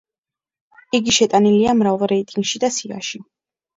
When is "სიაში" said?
2.79-3.23